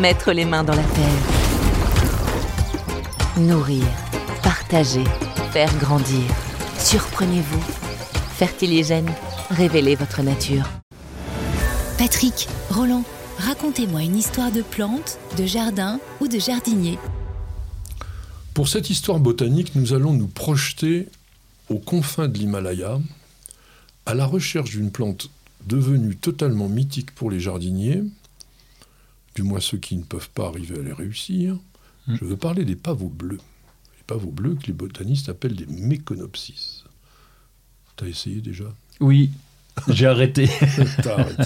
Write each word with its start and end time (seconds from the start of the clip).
Mettre 0.00 0.32
les 0.32 0.44
mains 0.44 0.62
dans 0.62 0.74
la 0.74 0.82
terre. 0.82 1.22
Nourrir, 3.38 3.84
partager, 4.42 5.04
faire 5.52 5.74
grandir. 5.78 6.22
Surprenez-vous. 6.78 7.62
Fertiligène, 8.36 9.10
révélez 9.48 9.94
votre 9.94 10.22
nature. 10.22 10.68
Patrick, 11.96 12.46
Roland, 12.68 13.04
racontez-moi 13.38 14.02
une 14.02 14.16
histoire 14.16 14.52
de 14.52 14.60
plante, 14.60 15.18
de 15.38 15.46
jardin 15.46 15.98
ou 16.20 16.28
de 16.28 16.38
jardinier. 16.38 16.98
Pour 18.52 18.68
cette 18.68 18.90
histoire 18.90 19.18
botanique, 19.18 19.74
nous 19.76 19.94
allons 19.94 20.12
nous 20.12 20.28
projeter 20.28 21.08
aux 21.70 21.78
confins 21.78 22.28
de 22.28 22.36
l'Himalaya, 22.36 22.98
à 24.04 24.12
la 24.12 24.26
recherche 24.26 24.70
d'une 24.70 24.90
plante 24.90 25.30
devenue 25.66 26.16
totalement 26.16 26.68
mythique 26.68 27.14
pour 27.14 27.30
les 27.30 27.40
jardiniers, 27.40 28.02
du 29.36 29.42
moins 29.42 29.60
ceux 29.60 29.78
qui 29.78 29.96
ne 29.96 30.02
peuvent 30.02 30.30
pas 30.30 30.48
arriver 30.48 30.78
à 30.78 30.82
les 30.82 30.92
réussir. 30.92 31.56
Je 32.08 32.24
veux 32.24 32.36
parler 32.36 32.64
des 32.64 32.74
pavots 32.76 33.08
bleus. 33.10 33.38
Les 33.98 34.04
pavots 34.06 34.30
bleus 34.30 34.54
que 34.60 34.66
les 34.66 34.72
botanistes 34.72 35.28
appellent 35.28 35.54
des 35.56 35.66
méconopsis. 35.66 36.84
T'as 37.96 38.06
essayé 38.06 38.40
déjà? 38.40 38.64
Oui, 39.00 39.30
j'ai 39.88 40.06
arrêté. 40.06 40.48
T'as 41.02 41.18
arrêté. 41.18 41.42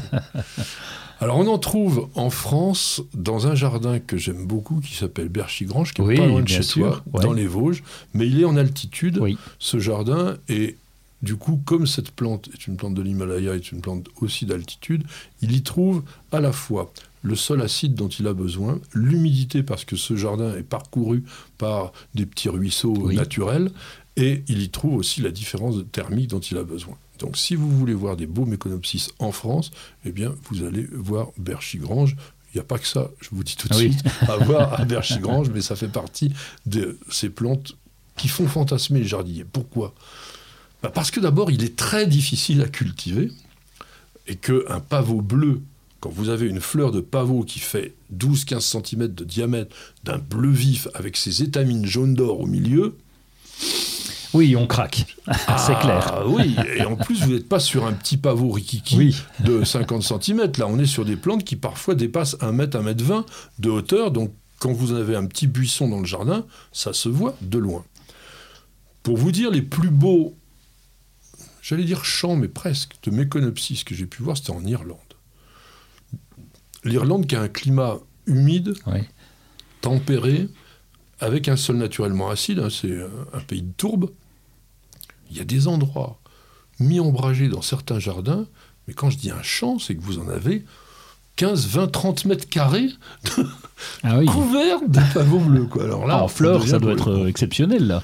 Alors 1.20 1.36
on 1.38 1.46
en 1.48 1.58
trouve 1.58 2.08
en 2.14 2.30
France 2.30 3.02
dans 3.12 3.46
un 3.46 3.54
jardin 3.54 3.98
que 3.98 4.16
j'aime 4.16 4.46
beaucoup 4.46 4.80
qui 4.80 4.94
s'appelle 4.94 5.28
Berchigrange, 5.28 5.92
qui 5.92 6.00
est 6.00 6.04
Oui, 6.04 6.16
pas 6.16 6.26
loin 6.26 6.42
de 6.42 6.48
chez 6.48 6.62
sûr, 6.62 7.02
toi, 7.04 7.18
ouais. 7.18 7.22
dans 7.24 7.32
les 7.32 7.46
Vosges, 7.46 7.82
mais 8.14 8.26
il 8.26 8.40
est 8.40 8.44
en 8.46 8.56
altitude, 8.56 9.18
Oui. 9.20 9.36
ce 9.58 9.78
jardin, 9.80 10.36
et 10.48 10.76
du 11.22 11.36
coup, 11.36 11.60
comme 11.66 11.86
cette 11.86 12.10
plante 12.12 12.48
est 12.54 12.66
une 12.66 12.76
plante 12.76 12.94
de 12.94 13.02
l'Himalaya, 13.02 13.54
est 13.54 13.70
une 13.72 13.82
plante 13.82 14.08
aussi 14.22 14.46
d'altitude, 14.46 15.04
il 15.42 15.52
y 15.54 15.62
trouve 15.62 16.02
à 16.32 16.40
la 16.40 16.52
fois 16.52 16.90
le 17.22 17.34
sol 17.36 17.60
acide 17.62 17.94
dont 17.94 18.08
il 18.08 18.26
a 18.26 18.32
besoin, 18.32 18.80
l'humidité 18.94 19.62
parce 19.62 19.84
que 19.84 19.96
ce 19.96 20.16
jardin 20.16 20.54
est 20.56 20.62
parcouru 20.62 21.24
par 21.58 21.92
des 22.14 22.26
petits 22.26 22.48
ruisseaux 22.48 22.94
Oui. 22.96 23.16
naturels, 23.16 23.70
et 24.16 24.42
il 24.48 24.60
y 24.62 24.70
trouve 24.70 24.94
aussi 24.96 25.20
la 25.20 25.30
différence 25.30 25.76
de 25.76 25.82
thermique 25.82 26.28
dont 26.28 26.40
il 26.40 26.56
a 26.58 26.64
besoin. 26.64 26.96
Donc 27.18 27.36
si 27.36 27.54
vous 27.54 27.70
voulez 27.70 27.94
voir 27.94 28.16
des 28.16 28.26
beaux 28.26 28.46
méconopsis 28.46 29.10
en 29.18 29.32
France, 29.32 29.70
eh 30.04 30.12
bien 30.12 30.34
vous 30.50 30.64
allez 30.64 30.86
voir 30.92 31.28
Berchigrange. 31.38 32.16
Il 32.52 32.56
n'y 32.56 32.60
a 32.60 32.64
pas 32.64 32.78
que 32.78 32.86
ça, 32.86 33.10
je 33.20 33.28
vous 33.32 33.44
dis 33.44 33.54
tout 33.56 33.68
de 33.68 33.74
Ah 33.74 33.78
oui. 33.78 33.92
suite, 33.92 34.04
à 34.28 34.36
voir 34.38 34.80
à 34.80 34.84
Berchigrange, 34.84 35.50
mais 35.50 35.60
ça 35.60 35.76
fait 35.76 35.88
partie 35.88 36.32
de 36.66 36.98
ces 37.10 37.28
plantes 37.30 37.76
qui 38.16 38.26
font 38.28 38.48
fantasmer 38.48 39.00
les 39.00 39.06
jardiniers. 39.06 39.44
Pourquoi? 39.44 39.94
Bah, 40.82 40.90
Parce 40.92 41.10
que 41.10 41.20
d'abord, 41.20 41.50
il 41.50 41.62
est 41.62 41.76
très 41.76 42.06
difficile 42.06 42.62
à 42.62 42.68
cultiver 42.68 43.30
et 44.26 44.34
qu'un 44.36 44.80
pavot 44.80 45.20
bleu, 45.20 45.60
quand 46.00 46.10
vous 46.10 46.28
avez 46.30 46.46
une 46.46 46.60
fleur 46.60 46.90
de 46.92 47.00
pavot 47.00 47.42
qui 47.44 47.58
fait 47.58 47.94
12-15 48.16 48.60
cm 48.60 49.08
de 49.08 49.24
diamètre, 49.24 49.74
d'un 50.04 50.18
bleu 50.18 50.50
vif 50.50 50.88
avec 50.94 51.16
ses 51.16 51.42
étamines 51.42 51.84
jaune 51.86 52.14
d'or 52.14 52.40
au 52.40 52.46
milieu, 52.46 52.96
Oui, 54.32 54.54
on 54.56 54.66
craque. 54.66 55.06
C'est 55.58 55.78
clair. 55.80 56.12
ah 56.14 56.26
oui, 56.26 56.54
et 56.76 56.82
en 56.84 56.96
plus, 56.96 57.20
vous 57.22 57.32
n'êtes 57.32 57.48
pas 57.48 57.58
sur 57.60 57.84
un 57.86 57.92
petit 57.92 58.16
pavot 58.16 58.50
rikiki 58.50 58.96
Oui. 58.96 59.16
de 59.40 59.64
50 59.64 60.02
cm. 60.02 60.52
Là, 60.58 60.66
on 60.68 60.78
est 60.78 60.86
sur 60.86 61.04
des 61.04 61.16
plantes 61.16 61.44
qui 61.44 61.56
parfois 61.56 61.94
dépassent 61.94 62.36
1 62.40 62.52
mètre, 62.52 62.76
1 62.78 62.82
mètre 62.82 63.04
20 63.04 63.26
de 63.58 63.70
hauteur. 63.70 64.10
Donc, 64.12 64.32
quand 64.60 64.72
vous 64.72 64.92
avez 64.92 65.16
un 65.16 65.26
petit 65.26 65.46
buisson 65.48 65.88
dans 65.88 65.98
le 66.00 66.06
jardin, 66.06 66.46
ça 66.72 66.92
se 66.92 67.08
voit 67.08 67.34
de 67.42 67.58
loin. 67.58 67.84
Pour 69.02 69.16
vous 69.16 69.32
dire, 69.32 69.50
les 69.50 69.62
plus 69.62 69.90
beaux, 69.90 70.34
j'allais 71.60 71.84
dire 71.84 72.04
champs, 72.04 72.36
mais 72.36 72.48
presque, 72.48 72.92
de 73.02 73.10
méconopsis 73.10 73.82
que 73.84 73.94
j'ai 73.94 74.06
pu 74.06 74.22
voir, 74.22 74.36
c'était 74.36 74.50
en 74.52 74.64
Irlande. 74.64 74.98
L'Irlande 76.84 77.26
qui 77.26 77.36
a 77.36 77.42
un 77.42 77.48
climat 77.48 77.96
humide, 78.26 78.74
Oui. 78.86 79.00
tempéré, 79.80 80.48
avec 81.20 81.48
un 81.48 81.56
sol 81.56 81.76
naturellement 81.76 82.30
acide, 82.30 82.58
hein, 82.60 82.68
c'est 82.70 82.98
un 83.34 83.40
pays 83.40 83.62
de 83.62 83.72
tourbe. 83.76 84.10
Il 85.30 85.36
y 85.36 85.40
a 85.40 85.44
des 85.44 85.68
endroits 85.68 86.18
mi-ombragés 86.78 87.48
dans 87.48 87.60
certains 87.62 87.98
jardins, 87.98 88.46
mais 88.88 88.94
quand 88.94 89.10
je 89.10 89.18
dis 89.18 89.30
un 89.30 89.42
champ, 89.42 89.78
c'est 89.78 89.94
que 89.94 90.00
vous 90.00 90.18
en 90.18 90.28
avez 90.28 90.64
15, 91.36 91.66
20, 91.68 91.86
30 91.88 92.24
mètres 92.24 92.48
carrés 92.48 92.88
Ah 94.02 94.18
oui. 94.18 94.26
couverts 94.26 94.80
de 94.88 95.00
pavots 95.14 95.38
bleus. 95.40 95.66
Quoi. 95.66 95.84
Alors 95.84 96.06
là, 96.06 96.16
Ah, 96.20 96.24
en 96.24 96.28
fleurs, 96.28 96.66
ça 96.66 96.78
doit 96.78 96.92
être 96.92 97.10
euh, 97.10 97.26
exceptionnel, 97.26 97.86
là. 97.86 98.02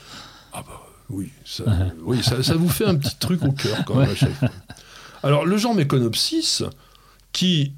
Ah 0.52 0.62
bah 0.66 0.82
oui, 1.08 1.30
ça, 1.44 1.64
oui 2.02 2.22
ça, 2.22 2.42
ça 2.42 2.54
vous 2.54 2.68
fait 2.68 2.84
un 2.86 2.94
petit 2.96 3.16
truc 3.18 3.42
au 3.42 3.52
cœur 3.52 3.84
quand 3.86 3.94
même 3.96 4.06
Ouais. 4.08 4.12
à 4.12 4.16
chaque 4.16 4.34
fois. 4.34 4.50
Alors 5.22 5.44
le 5.46 5.56
genre 5.56 5.74
Méconopsis, 5.74 6.62
qui 7.32 7.72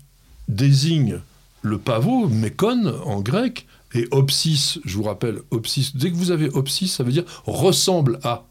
désigne 0.48 1.20
le 1.62 1.78
pavot, 1.78 2.28
mécon 2.28 2.94
en 3.04 3.20
grec, 3.20 3.66
et 3.94 4.06
opsis, 4.10 4.78
je 4.84 4.96
vous 4.96 5.02
rappelle, 5.02 5.40
opsis, 5.50 5.96
dès 5.96 6.10
que 6.10 6.16
vous 6.16 6.30
avez 6.30 6.48
opsis, 6.50 6.88
ça 6.88 7.04
veut 7.04 7.12
dire 7.12 7.24
ressemble 7.46 8.18
à. 8.22 8.44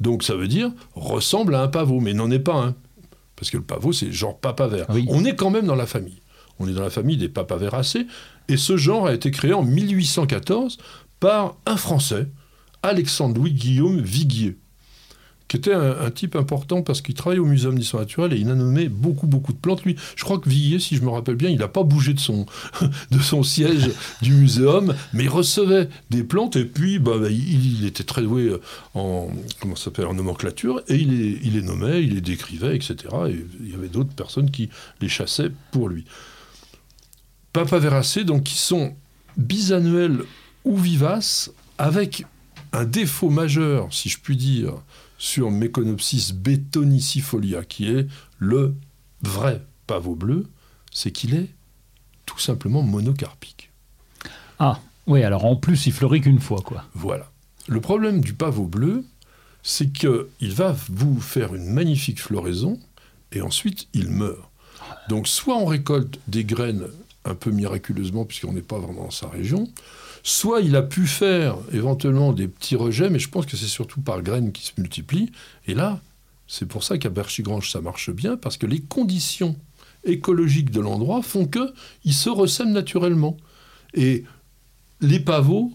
Donc 0.00 0.22
ça 0.22 0.34
veut 0.34 0.48
dire 0.48 0.70
ressemble 0.94 1.54
à 1.54 1.62
un 1.62 1.68
pavot, 1.68 2.00
mais 2.00 2.12
n'en 2.12 2.30
est 2.30 2.38
pas 2.38 2.56
un. 2.56 2.74
Parce 3.36 3.50
que 3.50 3.56
le 3.56 3.62
pavot, 3.62 3.92
c'est 3.92 4.12
genre 4.12 4.38
papavert. 4.38 4.86
Oui. 4.90 5.06
On 5.08 5.24
est 5.24 5.34
quand 5.34 5.50
même 5.50 5.66
dans 5.66 5.74
la 5.74 5.86
famille. 5.86 6.20
On 6.58 6.68
est 6.68 6.72
dans 6.72 6.82
la 6.82 6.90
famille 6.90 7.16
des 7.16 7.28
papaveracées, 7.28 8.06
et 8.48 8.56
ce 8.56 8.76
genre 8.76 9.06
a 9.06 9.14
été 9.14 9.30
créé 9.30 9.52
en 9.52 9.62
1814 9.62 10.78
par 11.20 11.56
un 11.66 11.76
Français, 11.76 12.28
Alexandre-Louis 12.82 13.52
Guillaume 13.52 14.00
Viguier, 14.00 14.58
qui 15.48 15.58
était 15.58 15.74
un, 15.74 16.10
type 16.10 16.36
important 16.36 16.82
parce 16.82 17.02
qu'il 17.02 17.14
travaillait 17.14 17.40
au 17.40 17.44
Muséum 17.44 17.78
d'histoire 17.78 18.02
naturelle 18.02 18.32
et 18.32 18.36
il 18.36 18.48
a 18.50 18.54
nommé 18.54 18.88
beaucoup, 18.88 19.26
beaucoup 19.26 19.52
de 19.52 19.58
plantes. 19.58 19.84
Lui, 19.84 19.96
je 20.16 20.24
crois 20.24 20.38
que 20.38 20.48
Viguier, 20.48 20.78
si 20.78 20.96
je 20.96 21.02
me 21.02 21.10
rappelle 21.10 21.34
bien, 21.36 21.50
il 21.50 21.58
n'a 21.58 21.68
pas 21.68 21.82
bougé 21.82 22.14
de 22.14 22.20
son, 22.20 22.46
de 23.10 23.18
son 23.18 23.42
siège 23.42 23.90
du 24.22 24.32
muséum, 24.32 24.94
mais 25.12 25.24
il 25.24 25.28
recevait 25.28 25.88
des 26.10 26.24
plantes 26.24 26.56
et 26.56 26.64
puis 26.64 26.98
bah, 26.98 27.18
bah, 27.20 27.28
il, 27.30 27.84
était 27.84 28.04
très 28.04 28.22
doué 28.22 28.56
en, 28.94 29.28
comment 29.60 29.74
en 30.08 30.14
nomenclature 30.14 30.82
et 30.88 30.96
il 30.96 31.18
les, 31.18 31.38
il 31.42 31.54
les 31.54 31.62
nommait, 31.62 32.02
il 32.02 32.14
les 32.14 32.20
décrivait, 32.20 32.74
etc. 32.74 32.96
Et 33.28 33.44
il 33.60 33.70
y 33.70 33.74
avait 33.74 33.88
d'autres 33.88 34.14
personnes 34.14 34.50
qui 34.50 34.70
les 35.00 35.08
chassaient 35.08 35.50
pour 35.72 35.88
lui. 35.88 36.04
Papaveracées, 37.52 38.24
donc 38.24 38.44
qui 38.44 38.56
sont 38.56 38.94
bisannuels 39.36 40.22
ou 40.64 40.76
vivaces, 40.76 41.52
avec 41.76 42.24
un 42.72 42.84
défaut 42.84 43.30
majeur, 43.30 43.92
si 43.92 44.08
je 44.08 44.18
puis 44.18 44.36
dire, 44.36 44.74
sur 45.24 45.50
Meconopsis 45.50 46.34
betonicifolia, 46.34 47.64
qui 47.64 47.88
est 47.88 48.06
le 48.38 48.74
vrai 49.22 49.62
pavot 49.86 50.14
bleu, 50.14 50.46
c'est 50.92 51.12
qu'il 51.12 51.34
est 51.34 51.48
tout 52.26 52.38
simplement 52.38 52.82
monocarpique. 52.82 53.70
Ah, 54.58 54.80
oui, 55.06 55.22
alors 55.22 55.46
en 55.46 55.56
plus, 55.56 55.86
il 55.86 55.94
fleurit 55.94 56.20
qu'une 56.20 56.40
fois, 56.40 56.60
quoi. 56.62 56.84
Voilà. 56.92 57.32
Le 57.68 57.80
problème 57.80 58.20
du 58.20 58.34
pavot 58.34 58.66
bleu, 58.66 59.02
c'est 59.62 59.90
qu'il 59.92 60.52
va 60.52 60.76
vous 60.90 61.18
faire 61.22 61.54
une 61.54 61.70
magnifique 61.70 62.20
floraison 62.20 62.78
et 63.32 63.40
ensuite 63.40 63.88
il 63.94 64.10
meurt. 64.10 64.50
Donc 65.08 65.26
soit 65.26 65.56
on 65.56 65.64
récolte 65.64 66.20
des 66.28 66.44
graines 66.44 66.88
un 67.24 67.34
peu 67.34 67.50
miraculeusement 67.50 68.26
puisqu'on 68.26 68.52
n'est 68.52 68.60
pas 68.60 68.78
vraiment 68.78 69.04
dans 69.04 69.10
sa 69.10 69.28
région, 69.28 69.70
soit 70.24 70.62
il 70.62 70.74
a 70.74 70.82
pu 70.82 71.06
faire 71.06 71.56
éventuellement 71.72 72.32
des 72.32 72.48
petits 72.48 72.74
rejets, 72.76 73.10
mais 73.10 73.18
je 73.20 73.28
pense 73.28 73.46
que 73.46 73.56
c'est 73.56 73.66
surtout 73.66 74.00
par 74.00 74.22
graines 74.22 74.50
qui 74.52 74.64
se 74.66 74.72
multiplient. 74.78 75.30
Et 75.68 75.74
là, 75.74 76.00
c'est 76.48 76.66
pour 76.66 76.82
ça 76.82 76.98
qu'à 76.98 77.10
Berchigrange 77.10 77.70
ça 77.70 77.80
marche 77.80 78.10
bien 78.10 78.36
parce 78.36 78.56
que 78.56 78.66
les 78.66 78.80
conditions 78.80 79.54
écologiques 80.04 80.70
de 80.70 80.80
l'endroit 80.80 81.22
font 81.22 81.46
que 81.46 81.72
il 82.04 82.14
se 82.14 82.30
ressème 82.30 82.72
naturellement. 82.72 83.36
Et 83.92 84.24
les 85.00 85.20
pavots 85.20 85.72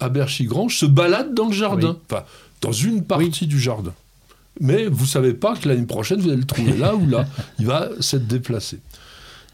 à 0.00 0.08
Berchigrange 0.08 0.76
se 0.76 0.86
baladent 0.86 1.34
dans 1.34 1.46
le 1.48 1.54
jardin, 1.54 1.92
Oui. 1.92 1.98
enfin 2.10 2.24
dans 2.62 2.72
une 2.72 3.04
partie 3.04 3.46
du 3.46 3.60
jardin. 3.60 3.94
Mais 4.58 4.86
vous 4.86 5.04
savez 5.06 5.34
pas 5.34 5.54
que 5.54 5.68
l'année 5.68 5.84
prochaine 5.86 6.18
vous 6.20 6.28
allez 6.28 6.38
le 6.38 6.46
trouver 6.46 6.72
là 6.76 6.94
ou 6.96 7.06
là, 7.06 7.26
il 7.58 7.66
va 7.66 7.90
s'être 8.00 8.26
déplacé. 8.26 8.78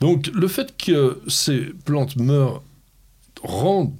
Donc 0.00 0.28
le 0.32 0.46
fait 0.46 0.76
que 0.76 1.20
ces 1.26 1.60
plantes 1.84 2.14
meurent 2.16 2.62
rend 3.42 3.92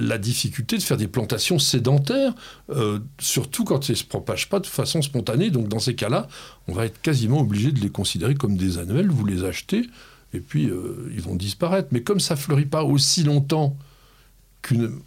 la 0.00 0.18
difficulté 0.18 0.76
de 0.78 0.82
faire 0.82 0.96
des 0.96 1.08
plantations 1.08 1.58
sédentaires, 1.58 2.32
euh, 2.70 2.98
surtout 3.20 3.64
quand 3.64 3.84
elles 3.88 3.92
ne 3.94 3.96
se 3.96 4.04
propagent 4.04 4.48
pas 4.48 4.60
de 4.60 4.66
façon 4.66 5.02
spontanée. 5.02 5.50
Donc 5.50 5.68
dans 5.68 5.78
ces 5.78 5.94
cas-là, 5.94 6.28
on 6.68 6.72
va 6.72 6.86
être 6.86 7.00
quasiment 7.02 7.40
obligé 7.40 7.72
de 7.72 7.80
les 7.80 7.90
considérer 7.90 8.34
comme 8.34 8.56
des 8.56 8.78
annuels. 8.78 9.10
Vous 9.10 9.26
les 9.26 9.44
achetez 9.44 9.88
et 10.34 10.40
puis 10.40 10.68
euh, 10.68 11.10
ils 11.14 11.20
vont 11.22 11.34
disparaître. 11.36 11.88
Mais 11.92 12.02
comme 12.02 12.20
ça 12.20 12.36
fleurit 12.36 12.66
pas 12.66 12.84
aussi 12.84 13.22
longtemps 13.24 13.76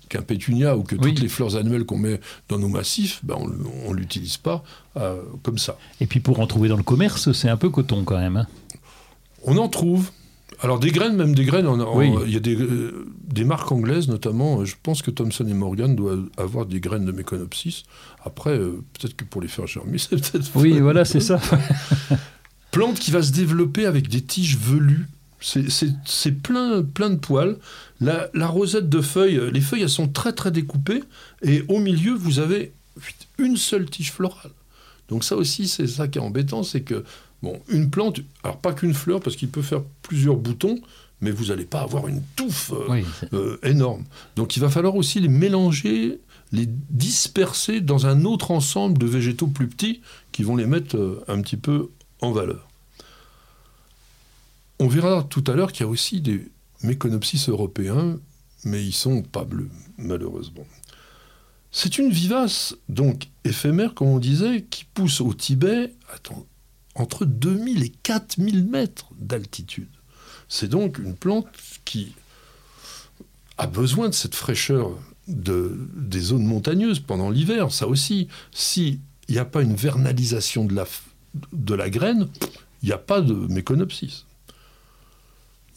qu'un 0.09 0.21
pétunia 0.21 0.75
ou 0.77 0.83
que 0.83 0.95
Oui. 0.95 1.01
toutes 1.13 1.19
les 1.21 1.27
fleurs 1.27 1.55
annuelles 1.55 1.85
qu'on 1.85 1.97
met 1.97 2.19
dans 2.49 2.57
nos 2.57 2.69
massifs, 2.69 3.19
ben, 3.23 3.35
on 3.85 3.91
ne 3.91 3.97
l'utilise 3.97 4.38
pas 4.38 4.63
euh, 4.97 5.21
comme 5.43 5.57
ça. 5.57 5.77
Et 5.99 6.07
puis 6.07 6.19
pour 6.19 6.39
en 6.39 6.47
trouver 6.47 6.69
dans 6.69 6.77
le 6.77 6.83
commerce, 6.83 7.31
c'est 7.33 7.49
un 7.49 7.57
peu 7.57 7.69
coton 7.69 8.03
quand 8.03 8.17
même. 8.17 8.38
hein. 8.38 8.47
On 9.43 9.57
en 9.57 9.67
trouve. 9.67 10.09
Alors 10.63 10.80
des 10.80 10.92
graines, 10.92 11.16
même 11.16 11.34
des 11.34 11.44
graines, 11.46 11.68
Oui. 11.68 12.12
il 12.28 12.31
y 12.34 12.38
a 12.38 12.40
des, 12.40 12.56
euh, 12.56 13.08
des 13.24 13.44
marques 13.44 13.72
anglaises 13.72 14.08
notamment, 14.08 14.62
euh, 14.62 14.66
je 14.66 14.75
pense 14.81 15.02
que 15.02 15.10
Thomson 15.10 15.48
et 15.48 15.54
Morgan 15.56 15.96
doivent 15.96 16.30
avoir 16.38 16.68
des 16.68 16.80
graines 16.80 17.06
de 17.06 17.12
Méconopsis. 17.12 17.84
Après, 18.24 18.52
euh, 18.58 18.84
peut-être 18.94 19.16
que 19.16 19.24
pour 19.25 19.42
les 19.42 19.48
faire 19.48 19.66
germer, 19.66 19.98
c'est 19.98 20.10
peut-être... 20.22 20.52
Oui, 20.56 20.80
voilà, 20.80 21.04
c'est 21.04 21.19
ça. 21.19 21.40
Plante 22.72 23.00
qui 23.00 23.12
va 23.12 23.22
se 23.24 23.31
développer 23.31 23.86
avec 23.86 24.08
des 24.08 24.22
tiges 24.22 24.58
velues. 24.58 25.08
C'est- 25.42 26.31
plein, 26.44 26.84
plein 26.84 27.10
de 27.10 27.16
poils. 27.16 27.58
La, 28.00 28.30
la 28.36 28.48
rosette 28.48 28.88
de 28.90 29.02
feuilles, 29.02 29.42
les 29.52 29.62
feuilles, 29.62 29.81
elles 29.81 29.90
sont 29.90 30.08
très 30.08 30.34
très 30.34 30.52
découpées. 30.52 31.04
Et 31.42 31.63
au 31.68 31.80
milieu, 31.80 32.13
vous 32.13 32.38
avez 32.40 32.74
une 33.40 33.58
seule 33.58 33.90
tige 33.90 34.12
florale. 34.12 34.52
Donc 35.10 35.24
ça 35.24 35.36
aussi, 35.36 35.68
c'est 35.68 35.88
ça 35.88 36.08
qui 36.08 36.19
est 36.19 36.22
embêtant, 36.22 36.62
c'est 36.63 36.81
que, 36.81 37.04
bon, 37.41 37.59
une 37.69 37.89
plante, 37.89 38.19
alors 38.43 38.57
pas 38.57 38.73
qu'une 38.73 38.93
fleur, 38.93 39.19
parce 39.19 39.35
qu'il 39.35 39.49
peut 39.49 39.61
faire 39.61 39.83
plusieurs 40.01 40.35
boutons, 40.35 40.79
mais 41.21 41.31
vous 41.31 41.45
n'allez 41.45 41.65
pas 41.65 41.81
avoir 41.81 42.07
une 42.07 42.21
touffe 42.35 42.71
euh, 42.71 42.85
Oui, 42.89 43.03
euh, 43.33 43.57
énorme. 43.63 44.03
Donc 44.35 44.55
il 44.55 44.59
va 44.59 44.69
falloir 44.69 44.95
aussi 44.95 45.19
les 45.19 45.27
mélanger, 45.27 46.19
les 46.51 46.65
disperser 46.67 47.79
dans 47.79 48.07
un 48.07 48.25
autre 48.25 48.51
ensemble 48.51 48.97
de 48.97 49.05
végétaux 49.05 49.47
plus 49.47 49.67
petits 49.67 50.01
qui 50.31 50.43
vont 50.43 50.55
les 50.55 50.65
mettre 50.65 50.97
euh, 50.97 51.23
un 51.27 51.41
petit 51.41 51.57
peu 51.57 51.89
en 52.21 52.31
valeur. 52.31 52.67
On 54.79 54.88
verra 54.88 55.23
tout 55.23 55.43
à 55.47 55.53
l'heure 55.53 55.71
qu'il 55.71 55.85
y 55.85 55.89
a 55.89 55.91
aussi 55.91 56.21
des 56.21 56.49
méconopsis 56.81 57.49
européens, 57.49 58.17
mais 58.63 58.83
ils 58.83 58.93
sont 58.93 59.21
pas 59.21 59.43
bleus, 59.43 59.69
malheureusement. 59.97 60.65
C'est 61.71 61.99
une 61.99 62.09
vivace, 62.09 62.75
donc 62.89 63.29
éphémère, 63.45 63.93
comme 63.93 64.07
on 64.07 64.19
disait, 64.19 64.65
qui 64.69 64.85
pousse 64.85 65.21
au 65.21 65.33
Tibet 65.33 65.93
attends, 66.13 66.45
entre 66.95 67.25
2000 67.25 67.83
et 67.83 67.89
4000 67.89 68.65
mètres 68.65 69.09
d'altitude. 69.19 69.89
C'est 70.47 70.67
donc 70.67 70.97
une 70.97 71.15
plante 71.15 71.47
qui 71.85 72.13
a 73.57 73.67
besoin 73.67 74.09
de 74.09 74.13
cette 74.13 74.35
fraîcheur 74.35 74.97
de, 75.27 75.88
des 75.95 76.19
zones 76.19 76.45
montagneuses 76.45 76.99
pendant 76.99 77.29
l'hiver. 77.29 77.71
Ça 77.71 77.88
aussi, 77.88 78.27
s'il 78.51 78.99
n'y 79.29 79.38
a 79.38 79.45
pas 79.45 79.61
une 79.61 79.75
vernalisation 79.75 80.65
de 80.65 80.73
la, 80.73 80.85
de 81.53 81.73
la 81.73 81.89
graine, 81.89 82.27
il 82.81 82.88
n'y 82.88 82.91
a 82.91 82.97
pas 82.97 83.21
de 83.21 83.33
méconopsis. 83.33 84.25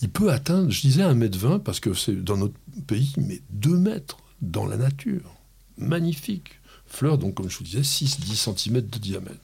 Il 0.00 0.10
peut 0.10 0.32
atteindre, 0.32 0.70
je 0.70 0.80
disais 0.80 1.02
1m20, 1.02 1.60
parce 1.60 1.80
que 1.80 1.94
c'est 1.94 2.16
dans 2.16 2.36
notre 2.36 2.54
pays, 2.86 3.12
mais 3.16 3.40
2 3.50 3.76
mètres 3.76 4.18
dans 4.42 4.66
la 4.66 4.76
nature. 4.76 5.34
Magnifique. 5.78 6.60
Fleur, 6.86 7.18
donc, 7.18 7.34
comme 7.34 7.48
je 7.48 7.58
vous 7.58 7.64
disais, 7.64 7.80
6-10 7.80 8.56
cm 8.56 8.80
de 8.80 8.98
diamètre. 8.98 9.40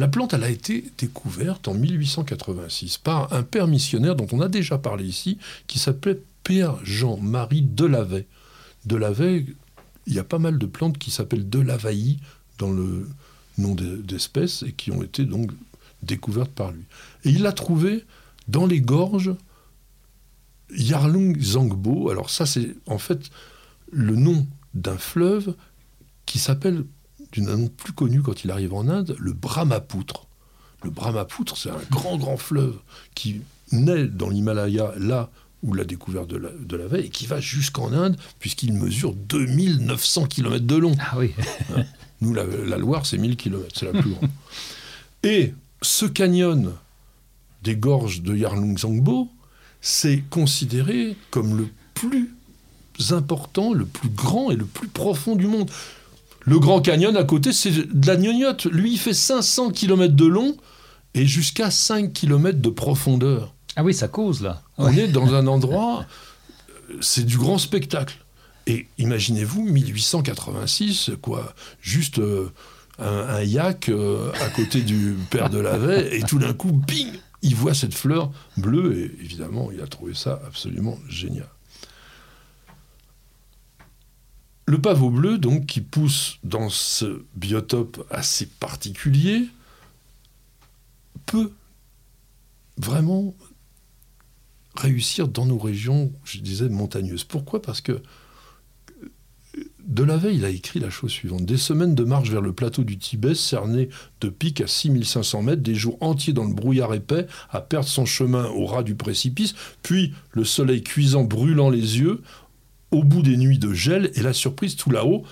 La 0.00 0.08
plante, 0.08 0.32
a 0.32 0.48
été 0.48 0.90
découverte 0.96 1.68
en 1.68 1.74
1886 1.74 2.96
par 2.96 3.30
un 3.34 3.42
père 3.42 3.66
missionnaire 3.66 4.16
dont 4.16 4.26
on 4.32 4.40
a 4.40 4.48
déjà 4.48 4.78
parlé 4.78 5.04
ici, 5.04 5.36
qui 5.66 5.78
s'appelait 5.78 6.18
Père 6.42 6.82
Jean-Marie 6.82 7.60
Delavet. 7.60 8.26
Delavet, 8.86 9.44
il 10.06 10.14
y 10.14 10.18
a 10.18 10.24
pas 10.24 10.38
mal 10.38 10.56
de 10.56 10.64
plantes 10.64 10.96
qui 10.96 11.10
s'appellent 11.10 11.50
Delavailly 11.50 12.18
dans 12.56 12.72
le 12.72 13.10
nom 13.58 13.74
de- 13.74 13.96
d'espèces 13.96 14.62
et 14.62 14.72
qui 14.72 14.90
ont 14.90 15.02
été 15.02 15.26
donc 15.26 15.50
découvertes 16.02 16.52
par 16.52 16.72
lui. 16.72 16.84
Et 17.24 17.28
il 17.28 17.42
l'a 17.42 17.52
trouvé 17.52 18.06
dans 18.48 18.64
les 18.64 18.80
gorges 18.80 19.34
Yarlung 20.74 21.38
Zangbo. 21.42 22.08
Alors 22.08 22.30
ça, 22.30 22.46
c'est 22.46 22.74
en 22.86 22.96
fait 22.96 23.30
le 23.92 24.16
nom 24.16 24.46
d'un 24.72 24.96
fleuve 24.96 25.54
qui 26.24 26.38
s'appelle, 26.38 26.86
d'un 27.38 27.56
nom 27.56 27.68
plus 27.68 27.92
connu 27.92 28.22
quand 28.22 28.44
il 28.44 28.50
arrive 28.50 28.74
en 28.74 28.88
Inde, 28.88 29.16
le 29.18 29.32
Brahmapoutre. 29.32 30.26
Le 30.82 30.90
Brahmapoutre, 30.90 31.56
c'est 31.56 31.70
un 31.70 31.80
grand, 31.90 32.16
grand 32.16 32.36
fleuve 32.36 32.76
qui 33.14 33.42
naît 33.72 34.06
dans 34.06 34.28
l'Himalaya, 34.28 34.92
là 34.98 35.30
où 35.62 35.74
la 35.74 35.84
découverte 35.84 36.28
de 36.28 36.38
la, 36.38 36.50
de 36.50 36.76
la 36.76 36.86
veille, 36.86 37.06
et 37.06 37.10
qui 37.10 37.26
va 37.26 37.40
jusqu'en 37.40 37.92
Inde, 37.92 38.16
puisqu'il 38.38 38.72
mesure 38.72 39.14
2900 39.14 40.26
km 40.26 40.64
de 40.64 40.76
long. 40.76 40.96
Ah 40.98 41.18
oui. 41.18 41.32
Nous, 42.22 42.34
la, 42.34 42.44
la 42.44 42.78
Loire, 42.78 43.06
c'est 43.06 43.18
1000 43.18 43.36
km, 43.36 43.66
c'est 43.74 43.92
la 43.92 44.00
plus 44.00 44.10
grande. 44.10 44.30
Et 45.22 45.54
ce 45.82 46.06
canyon 46.06 46.72
des 47.62 47.76
gorges 47.76 48.22
de 48.22 48.34
Yarlung 48.34 48.78
Zangbo, 48.78 49.28
c'est 49.80 50.22
considéré 50.30 51.16
comme 51.30 51.56
le 51.56 51.68
plus 51.94 52.30
important, 53.10 53.72
le 53.72 53.86
plus 53.86 54.10
grand 54.10 54.50
et 54.50 54.56
le 54.56 54.64
plus 54.64 54.88
profond 54.88 55.36
du 55.36 55.46
monde. 55.46 55.70
Le 56.40 56.58
Grand 56.58 56.80
Canyon 56.80 57.16
à 57.16 57.24
côté, 57.24 57.52
c'est 57.52 57.70
de 57.70 58.06
la 58.06 58.16
gnognotte. 58.16 58.64
Lui, 58.66 58.92
il 58.92 58.98
fait 58.98 59.14
500 59.14 59.70
km 59.70 60.14
de 60.14 60.26
long 60.26 60.56
et 61.14 61.26
jusqu'à 61.26 61.70
5 61.70 62.12
km 62.12 62.60
de 62.60 62.70
profondeur. 62.70 63.54
Ah 63.76 63.84
oui, 63.84 63.94
ça 63.94 64.08
cause 64.08 64.42
là. 64.42 64.62
On 64.78 64.92
est 64.92 65.08
dans 65.08 65.34
un 65.34 65.46
endroit, 65.48 66.06
euh, 66.90 66.94
c'est 67.00 67.24
du 67.24 67.38
grand 67.38 67.58
spectacle. 67.58 68.16
Et 68.66 68.86
imaginez-vous, 68.98 69.62
1886, 69.64 71.12
quoi, 71.20 71.54
juste 71.80 72.18
euh, 72.18 72.50
un, 72.98 73.06
un 73.06 73.42
yak 73.42 73.88
euh, 73.88 74.30
à 74.40 74.48
côté 74.48 74.82
du 74.82 75.16
père 75.30 75.50
de 75.50 75.58
Lavey, 75.58 76.16
et 76.16 76.22
tout 76.22 76.38
d'un 76.38 76.52
coup, 76.52 76.72
bing, 76.72 77.08
il 77.42 77.54
voit 77.54 77.74
cette 77.74 77.94
fleur 77.94 78.30
bleue, 78.56 78.98
et 78.98 79.24
évidemment, 79.24 79.70
il 79.72 79.80
a 79.80 79.86
trouvé 79.86 80.14
ça 80.14 80.40
absolument 80.46 80.98
génial. 81.08 81.48
Le 84.70 84.80
pavot 84.80 85.10
bleu, 85.10 85.36
donc, 85.36 85.66
qui 85.66 85.80
pousse 85.80 86.38
dans 86.44 86.68
ce 86.68 87.24
biotope 87.34 88.06
assez 88.08 88.46
particulier, 88.46 89.48
peut 91.26 91.50
vraiment 92.76 93.34
réussir 94.76 95.26
dans 95.26 95.44
nos 95.44 95.58
régions, 95.58 96.12
je 96.22 96.38
disais, 96.38 96.68
montagneuses. 96.68 97.24
Pourquoi? 97.24 97.60
Parce 97.60 97.80
que 97.80 98.00
de 99.84 100.04
la 100.04 100.16
veille, 100.16 100.36
il 100.36 100.44
a 100.44 100.50
écrit 100.50 100.78
la 100.78 100.88
chose 100.88 101.10
suivante. 101.10 101.44
Des 101.44 101.56
semaines 101.56 101.96
de 101.96 102.04
marche 102.04 102.30
vers 102.30 102.40
le 102.40 102.52
plateau 102.52 102.84
du 102.84 102.96
Tibet, 102.96 103.34
cerné 103.34 103.88
de 104.20 104.28
pic 104.28 104.60
à 104.60 104.68
6500 104.68 105.42
mètres, 105.42 105.62
des 105.62 105.74
jours 105.74 105.98
entiers 106.00 106.32
dans 106.32 106.44
le 106.44 106.54
brouillard 106.54 106.94
épais, 106.94 107.26
à 107.50 107.60
perdre 107.60 107.88
son 107.88 108.06
chemin 108.06 108.44
au 108.46 108.66
ras 108.66 108.84
du 108.84 108.94
précipice, 108.94 109.56
puis 109.82 110.14
le 110.30 110.44
soleil 110.44 110.84
cuisant 110.84 111.24
brûlant 111.24 111.70
les 111.70 111.98
yeux, 111.98 112.22
au 112.90 113.04
bout 113.04 113.22
des 113.22 113.36
nuits 113.36 113.58
de 113.58 113.72
gel, 113.72 114.10
et 114.14 114.22
la 114.22 114.32
surprise 114.32 114.76
tout 114.76 114.90
là-haut, 114.90 115.24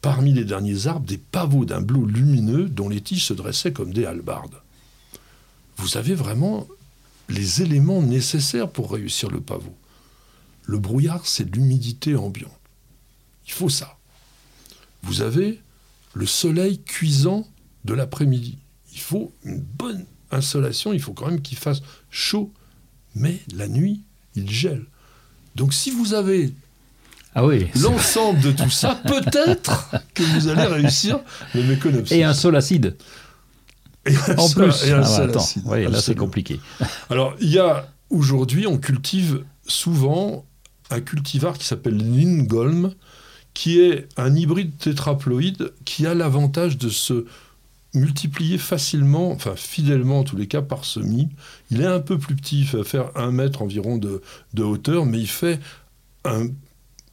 parmi 0.00 0.32
les 0.32 0.44
derniers 0.44 0.86
arbres, 0.86 1.06
des 1.06 1.18
pavots 1.18 1.64
d'un 1.64 1.80
bleu 1.80 2.06
lumineux 2.06 2.68
dont 2.68 2.88
les 2.88 3.00
tiges 3.00 3.24
se 3.24 3.34
dressaient 3.34 3.72
comme 3.72 3.92
des 3.92 4.06
hallebardes. 4.06 4.62
Vous 5.76 5.96
avez 5.96 6.14
vraiment 6.14 6.66
les 7.28 7.62
éléments 7.62 8.02
nécessaires 8.02 8.70
pour 8.70 8.92
réussir 8.92 9.30
le 9.30 9.40
pavot. 9.40 9.74
Le 10.64 10.78
brouillard, 10.78 11.26
c'est 11.26 11.54
l'humidité 11.54 12.16
ambiante. 12.16 12.52
Il 13.46 13.52
faut 13.52 13.68
ça. 13.68 13.98
Vous 15.02 15.22
avez 15.22 15.60
le 16.14 16.26
soleil 16.26 16.80
cuisant 16.82 17.46
de 17.84 17.94
l'après-midi. 17.94 18.58
Il 18.92 19.00
faut 19.00 19.32
une 19.44 19.60
bonne 19.60 20.06
insolation, 20.30 20.92
il 20.92 21.00
faut 21.00 21.12
quand 21.12 21.26
même 21.26 21.42
qu'il 21.42 21.58
fasse 21.58 21.82
chaud, 22.10 22.52
mais 23.14 23.40
la 23.54 23.68
nuit, 23.68 24.02
il 24.34 24.50
gèle. 24.50 24.86
Donc 25.56 25.72
si 25.74 25.90
vous 25.90 26.14
avez 26.14 26.52
Ah 27.34 27.44
oui. 27.44 27.66
l'ensemble 27.80 28.40
de 28.40 28.52
tout 28.52 28.70
ça, 28.70 29.00
peut-être 29.06 29.90
que 30.14 30.22
vous 30.22 30.48
allez 30.48 30.66
réussir 30.66 31.18
le 31.54 31.62
méconopsis. 31.64 32.16
Et 32.16 32.24
un 32.24 32.34
sol 32.34 32.56
acide. 32.56 32.96
Et 34.06 34.14
un 34.28 34.36
En 34.38 34.46
sol- 34.48 34.68
plus. 34.68 34.84
et 34.88 34.92
un 34.92 35.00
Ah 35.02 35.04
sol 35.04 35.30
attends. 35.30 35.40
acide. 35.40 35.62
Oui, 35.66 35.82
là 35.90 36.00
c'est 36.00 36.14
compliqué. 36.14 36.60
Alors, 37.10 37.34
il 37.40 37.48
y 37.50 37.58
a 37.58 37.88
aujourd'hui, 38.10 38.66
on 38.66 38.78
cultive 38.78 39.42
souvent 39.66 40.44
un 40.90 41.00
cultivar 41.00 41.58
qui 41.58 41.66
s'appelle 41.66 41.96
Lingolm, 41.96 42.92
qui 43.54 43.80
est 43.80 44.08
un 44.16 44.34
hybride 44.36 44.76
tétraploïde 44.78 45.72
qui 45.84 46.06
a 46.06 46.14
l'avantage 46.14 46.78
de 46.78 46.88
se 46.88 47.24
multiplier 47.96 48.58
facilement, 48.58 49.30
enfin 49.32 49.56
fidèlement 49.56 50.20
en 50.20 50.24
tous 50.24 50.36
les 50.36 50.46
cas, 50.46 50.62
par 50.62 50.84
semis. 50.84 51.28
Il 51.70 51.80
est 51.80 51.86
un 51.86 52.00
peu 52.00 52.18
plus 52.18 52.36
petit, 52.36 52.60
il 52.60 52.66
va 52.66 52.84
faire 52.84 53.10
un 53.16 53.32
mètre 53.32 53.62
environ 53.62 53.96
de, 53.98 54.22
de 54.54 54.62
hauteur, 54.62 55.06
mais 55.06 55.18
il 55.18 55.28
fait 55.28 55.60
un 56.24 56.48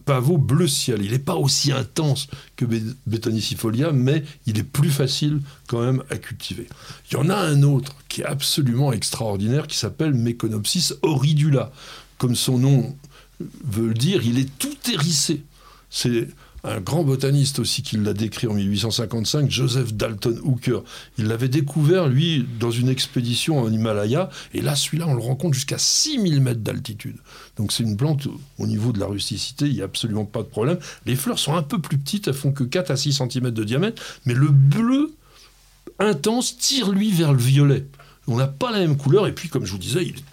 pavot 0.06 0.38
bleu 0.38 0.68
ciel. 0.68 1.02
Il 1.04 1.12
n'est 1.12 1.20
pas 1.20 1.36
aussi 1.36 1.72
intense 1.72 2.28
que 2.56 2.66
Betonicifolia, 3.08 3.92
mais 3.92 4.24
il 4.46 4.60
est 4.60 4.64
plus 4.64 4.90
facile 4.90 5.42
quand 5.68 5.82
même 5.82 6.04
à 6.10 6.18
cultiver. 6.18 6.68
Il 7.10 7.14
y 7.16 7.18
en 7.18 7.30
a 7.30 7.36
un 7.36 7.64
autre 7.64 7.96
qui 8.10 8.22
est 8.22 8.26
absolument 8.26 8.92
extraordinaire, 8.92 9.68
qui 9.68 9.78
s'appelle 9.78 10.14
Meconopsis 10.14 10.94
oridula. 11.02 11.72
Comme 12.18 12.36
son 12.36 12.58
nom 12.60 12.96
veut 13.40 13.88
le 13.88 13.94
dire, 13.94 14.26
il 14.26 14.40
est 14.40 14.58
tout 14.58 14.78
hérissé. 14.92 15.44
C'est 15.90 16.28
un 16.66 16.80
grand 16.80 17.04
botaniste 17.04 17.60
aussi 17.60 17.82
qui 17.82 17.98
l'a 17.98 18.14
décrit 18.14 18.48
en 18.48 18.54
1855, 18.54 19.52
Joseph 19.52 19.94
Dalton 19.94 20.40
Hooker. 20.44 20.84
Il 21.18 21.28
l'avait 21.28 21.50
découvert, 21.50 22.08
lui, 22.08 22.46
dans 22.60 22.72
une 22.72 22.88
expédition 22.88 23.60
en 23.60 23.72
Himalaya. 23.72 24.30
Et 24.54 24.62
là, 24.62 24.76
celui-là, 24.76 25.08
on 25.08 25.14
le 25.14 25.22
rencontre 25.22 25.56
jusqu'à 25.56 25.78
6000 25.78 26.40
mètres 26.40 26.62
d'altitude. 26.62 27.18
Donc 27.58 27.74
c'est 27.74 27.84
une 27.84 27.98
plante, 27.98 28.28
au 28.60 28.68
niveau 28.68 28.94
de 28.94 29.00
la 29.00 29.08
rusticité, 29.08 29.66
il 29.66 29.74
n'y 29.74 29.82
a 29.82 29.86
absolument 29.86 30.26
pas 30.26 30.40
de 30.40 30.48
problème. 30.48 30.78
Les 31.06 31.18
fleurs 31.18 31.40
sont 31.40 31.56
un 31.56 31.64
peu 31.64 31.80
plus 31.80 31.98
petites, 31.98 32.30
elles 32.30 32.34
font 32.34 32.54
que 32.54 32.64
4 32.64 32.92
à 32.92 32.96
6 32.96 33.22
cm 33.30 33.52
de 33.52 33.64
diamètre. 33.66 34.02
Mais 34.26 34.34
le 34.34 34.48
bleu 34.48 35.14
intense 36.00 36.58
tire, 36.58 36.92
lui, 36.92 37.12
vers 37.12 37.34
le 37.34 37.40
violet. 37.40 37.86
On 38.28 38.38
n'a 38.38 38.48
pas 38.48 38.72
la 38.72 38.80
même 38.80 38.96
couleur. 38.96 39.28
Et 39.28 39.34
puis, 39.34 39.50
comme 39.50 39.66
je 39.66 39.72
vous 39.74 39.78
disais, 39.78 40.04
il 40.04 40.16
est 40.16 40.24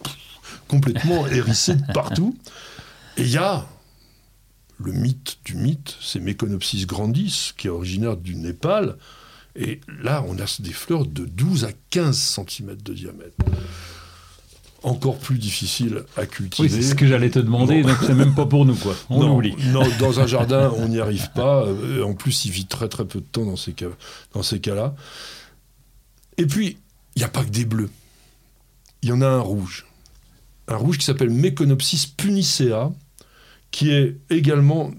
complètement 0.68 1.26
hérissé 1.26 1.74
de 1.74 1.92
partout. 1.92 2.36
Et 3.16 3.22
il 3.22 3.30
y 3.30 3.36
a 3.36 3.66
le 4.82 4.92
mythe 4.92 5.38
du 5.44 5.54
mythe, 5.56 5.96
c'est 6.00 6.20
Meconopsis 6.20 6.86
grandis, 6.86 7.52
qui 7.56 7.66
est 7.66 7.70
originaire 7.70 8.16
du 8.16 8.34
Népal. 8.34 8.96
Et 9.56 9.80
là, 10.02 10.24
on 10.26 10.38
a 10.38 10.44
des 10.60 10.72
fleurs 10.72 11.06
de 11.06 11.24
12 11.24 11.64
à 11.64 11.70
15 11.90 12.16
cm 12.16 12.76
de 12.76 12.94
diamètre. 12.94 13.36
Encore 14.82 15.18
plus 15.18 15.38
difficile 15.38 16.04
à 16.16 16.24
cultiver. 16.24 16.68
Oui, 16.68 16.74
c'est 16.74 16.88
ce 16.88 16.94
que 16.94 17.06
j'allais 17.06 17.28
te 17.28 17.38
demander, 17.38 17.82
donc 17.82 17.98
c'est 18.06 18.14
même 18.14 18.34
pas 18.34 18.46
pour 18.46 18.64
nous, 18.64 18.76
quoi. 18.76 18.96
On 19.10 19.20
non, 19.20 19.36
oublie. 19.36 19.54
Non, 19.66 19.86
dans 19.98 20.20
un 20.20 20.26
jardin, 20.26 20.72
on 20.78 20.88
n'y 20.88 21.00
arrive 21.00 21.30
pas. 21.32 21.66
Euh, 21.66 22.02
En 22.02 22.14
plus, 22.14 22.46
il 22.46 22.50
vit 22.50 22.64
très 22.64 22.88
très 22.88 23.04
peu 23.04 23.20
de 23.20 23.26
temps 23.26 23.44
dans 23.44 23.56
ces, 23.56 23.72
cas, 23.72 23.88
dans 24.32 24.42
ces 24.42 24.60
cas-là. 24.60 24.94
Et 26.38 26.46
puis, 26.46 26.78
il 27.16 27.18
n'y 27.18 27.24
a 27.24 27.28
pas 27.28 27.44
que 27.44 27.50
des 27.50 27.66
bleus. 27.66 27.90
Il 29.02 29.10
y 29.10 29.12
en 29.12 29.20
a 29.20 29.28
un 29.28 29.40
rouge. 29.40 29.84
Un 30.68 30.76
rouge 30.76 30.96
qui 30.96 31.04
s'appelle 31.04 31.30
Meconopsis 31.30 32.06
punicea, 32.06 32.90
qui 33.70 33.90
est 33.90 34.16
également 34.30 34.90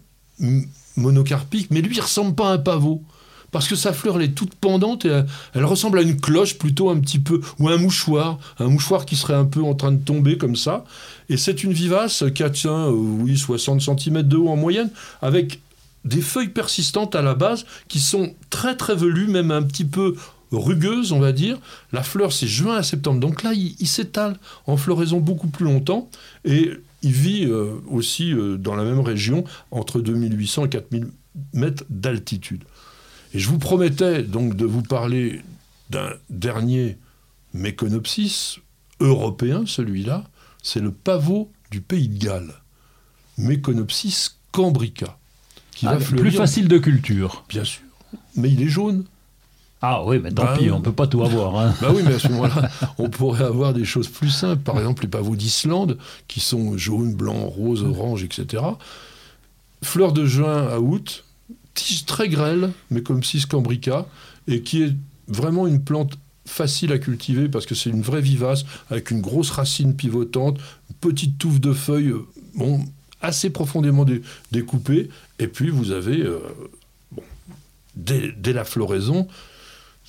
monocarpique, 0.97 1.69
mais 1.71 1.81
lui, 1.81 1.95
il 1.95 2.01
ressemble 2.01 2.35
pas 2.35 2.49
à 2.49 2.53
un 2.53 2.57
pavot. 2.57 3.03
Parce 3.51 3.67
que 3.67 3.75
sa 3.75 3.91
fleur, 3.91 4.15
elle 4.15 4.23
est 4.23 4.33
toute 4.33 4.55
pendante 4.55 5.03
et 5.03 5.09
elle, 5.09 5.25
elle 5.55 5.65
ressemble 5.65 5.99
à 5.99 6.01
une 6.01 6.19
cloche 6.19 6.57
plutôt 6.57 6.89
un 6.89 6.99
petit 6.99 7.19
peu, 7.19 7.41
ou 7.59 7.67
un 7.67 7.77
mouchoir, 7.77 8.39
un 8.59 8.69
mouchoir 8.69 9.05
qui 9.05 9.17
serait 9.17 9.33
un 9.33 9.45
peu 9.45 9.61
en 9.61 9.73
train 9.73 9.91
de 9.91 10.01
tomber 10.01 10.37
comme 10.37 10.55
ça. 10.55 10.85
Et 11.27 11.35
c'est 11.35 11.63
une 11.63 11.73
vivace 11.73 12.23
qui 12.33 12.43
atteint, 12.43 12.87
euh, 12.87 12.91
oui, 12.91 13.37
60 13.37 13.81
cm 13.81 14.23
de 14.23 14.37
haut 14.37 14.47
en 14.47 14.55
moyenne, 14.55 14.89
avec 15.21 15.59
des 16.05 16.21
feuilles 16.21 16.49
persistantes 16.49 17.13
à 17.13 17.21
la 17.21 17.35
base 17.35 17.65
qui 17.89 17.99
sont 17.99 18.33
très 18.49 18.75
très 18.75 18.95
velues, 18.95 19.27
même 19.27 19.51
un 19.51 19.63
petit 19.63 19.85
peu 19.85 20.15
rugueuses, 20.51 21.11
on 21.11 21.19
va 21.19 21.33
dire. 21.33 21.59
La 21.91 22.03
fleur, 22.03 22.31
c'est 22.31 22.47
juin 22.47 22.77
à 22.77 22.83
septembre. 22.83 23.19
Donc 23.19 23.43
là, 23.43 23.51
il, 23.53 23.75
il 23.79 23.87
s'étale 23.87 24.37
en 24.65 24.77
floraison 24.77 25.19
beaucoup 25.19 25.47
plus 25.47 25.65
longtemps. 25.65 26.09
Et 26.45 26.71
il 27.01 27.11
vit 27.11 27.45
euh, 27.45 27.75
aussi 27.89 28.33
euh, 28.33 28.57
dans 28.57 28.75
la 28.75 28.83
même 28.83 28.99
région, 28.99 29.43
entre 29.71 30.01
2800 30.01 30.65
et 30.65 30.69
4000 30.69 31.07
mètres 31.53 31.83
d'altitude. 31.89 32.63
Et 33.33 33.39
je 33.39 33.47
vous 33.49 33.57
promettais 33.59 34.23
donc 34.23 34.55
de 34.55 34.65
vous 34.65 34.81
parler 34.83 35.41
d'un 35.89 36.11
dernier 36.29 36.97
méconopsis 37.53 38.59
européen, 38.99 39.63
celui-là, 39.65 40.25
c'est 40.63 40.79
le 40.79 40.91
pavot 40.91 41.51
du 41.71 41.81
pays 41.81 42.07
de 42.07 42.17
Galles. 42.23 42.53
Méconopsis 43.37 44.37
cambrica. 44.51 45.17
Qui 45.71 45.87
Ah, 45.87 45.95
va 45.95 46.05
plus 46.17 46.31
facile 46.31 46.67
de 46.67 46.77
culture. 46.77 47.43
bien 47.49 47.63
sûr. 47.63 47.81
Mais 48.35 48.49
il 48.51 48.61
est 48.61 48.67
jaune. 48.67 49.05
Ah 49.83 50.03
oui, 50.05 50.19
mais 50.21 50.31
tant 50.31 50.43
Bah, 50.43 50.55
pis, 50.57 50.69
on 50.69 50.79
peut 50.81 50.91
pas 50.91 51.07
tout 51.07 51.23
avoir. 51.23 51.55
hein. 51.59 51.73
Bah 51.81 51.89
oui, 51.93 52.03
mais 52.05 52.13
à 52.13 52.19
ce 52.19 52.27
moment-là, 52.29 52.69
on 52.99 53.09
pourrait 53.09 53.43
avoir 53.45 53.73
des 53.73 53.85
choses 53.85 54.07
plus 54.07 54.29
simples. 54.29 54.61
Par 54.61 54.77
exemple, 54.77 55.01
les 55.03 55.07
pavots 55.09 55.35
d'Islande, 55.35 55.97
qui 56.27 56.39
sont 56.39 56.77
jaunes, 56.77 57.13
blancs, 57.15 57.51
roses, 57.55 57.83
oranges, 57.83 58.23
etc. 58.23 58.63
Fleurs 59.83 60.13
de 60.13 60.25
juin 60.25 60.67
à 60.67 60.79
août, 60.79 61.23
tige 61.73 62.05
très 62.05 62.29
grêle, 62.29 62.71
mais 62.91 63.01
comme 63.01 63.21
cambrica, 63.49 64.05
et 64.47 64.61
qui 64.61 64.83
est 64.83 64.93
vraiment 65.27 65.65
une 65.65 65.81
plante 65.81 66.17
facile 66.45 66.91
à 66.91 66.99
cultiver 66.99 67.47
parce 67.49 67.65
que 67.65 67.73
c'est 67.75 67.89
une 67.89 68.01
vraie 68.01 68.21
vivace, 68.21 68.65
avec 68.89 69.09
une 69.09 69.21
grosse 69.21 69.49
racine 69.49 69.95
pivotante, 69.95 70.57
une 70.89 70.95
petite 70.97 71.37
touffe 71.39 71.59
de 71.59 71.73
feuilles, 71.73 72.13
bon, 72.55 72.81
assez 73.21 73.49
profondément 73.49 74.05
dé- 74.05 74.21
découpées, 74.51 75.09
et 75.39 75.47
puis 75.47 75.69
vous 75.69 75.91
avez, 75.91 76.21
euh, 76.21 76.39
bon, 77.11 77.23
dès, 77.95 78.31
dès 78.37 78.53
la 78.53 78.65
floraison, 78.65 79.27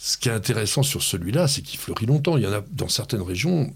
ce 0.05 0.17
qui 0.17 0.29
est 0.29 0.33
intéressant 0.33 0.83
sur 0.83 1.01
celui-là, 1.01 1.47
c'est 1.47 1.63
qu'il 1.63 1.79
fleurit 1.79 2.07
longtemps. 2.07 2.37
Il 2.37 2.43
y 2.43 2.47
en 2.49 2.53
a 2.53 2.61
dans 2.73 2.89
certaines 2.89 3.23
régions, 3.23 3.73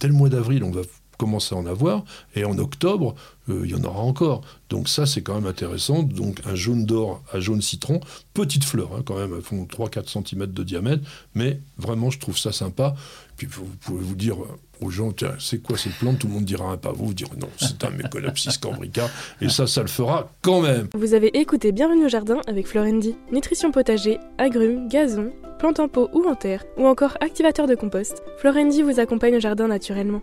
dès 0.00 0.06
le 0.06 0.14
mois 0.14 0.28
d'avril, 0.28 0.62
on 0.62 0.70
va 0.70 0.82
commencer 1.16 1.54
à 1.54 1.58
en 1.58 1.66
avoir, 1.66 2.04
et 2.34 2.44
en 2.44 2.58
octobre, 2.58 3.14
euh, 3.48 3.62
il 3.64 3.70
y 3.70 3.74
en 3.74 3.84
aura 3.84 4.00
encore. 4.00 4.42
Donc 4.68 4.88
ça, 4.88 5.06
c'est 5.06 5.22
quand 5.22 5.34
même 5.34 5.46
intéressant. 5.46 6.02
Donc 6.02 6.40
un 6.46 6.54
jaune 6.54 6.84
d'or 6.84 7.22
à 7.32 7.40
jaune 7.40 7.62
citron, 7.62 8.00
petite 8.34 8.64
fleur 8.64 8.90
hein, 8.96 9.02
quand 9.04 9.16
même, 9.16 9.32
elles 9.34 9.42
font 9.42 9.64
3-4 9.64 10.24
cm 10.24 10.46
de 10.46 10.62
diamètre, 10.62 11.04
mais 11.34 11.60
vraiment, 11.78 12.10
je 12.10 12.18
trouve 12.18 12.38
ça 12.38 12.52
sympa. 12.52 12.94
Puis 13.36 13.46
vous 13.46 13.66
pouvez 13.80 14.02
vous 14.02 14.14
dire 14.14 14.36
aux 14.80 14.90
gens, 14.90 15.12
tiens, 15.12 15.34
c'est 15.38 15.58
quoi 15.58 15.76
cette 15.76 15.94
plante? 15.94 16.18
Tout 16.18 16.26
le 16.26 16.34
monde 16.34 16.44
dira 16.44 16.70
un 16.70 16.76
pavot, 16.76 17.06
vous 17.06 17.14
dire 17.14 17.28
non, 17.38 17.48
c'est 17.56 17.84
un 17.84 17.90
Meconopsis 17.90 18.58
cambrica, 18.58 19.08
et 19.40 19.48
ça, 19.48 19.66
ça 19.66 19.82
le 19.82 19.88
fera 19.88 20.30
quand 20.42 20.60
même. 20.60 20.88
Vous 20.94 21.14
avez 21.14 21.28
écouté 21.38 21.72
Bienvenue 21.72 22.06
au 22.06 22.08
jardin 22.08 22.40
avec 22.46 22.66
Florendi. 22.66 23.16
Nutrition 23.32 23.70
potager, 23.70 24.18
agrumes, 24.38 24.88
gazon, 24.88 25.32
plantes 25.58 25.80
en 25.80 25.88
pot 25.88 26.08
ou 26.12 26.28
en 26.28 26.34
terre, 26.34 26.64
ou 26.76 26.86
encore 26.86 27.16
activateur 27.20 27.66
de 27.66 27.74
compost, 27.74 28.22
Florendi 28.38 28.82
vous 28.82 29.00
accompagne 29.00 29.36
au 29.36 29.40
jardin 29.40 29.68
naturellement. 29.68 30.22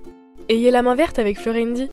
Ayez 0.49 0.71
la 0.71 0.81
main 0.81 0.95
verte 0.95 1.19
avec 1.19 1.39
Florendi. 1.39 1.89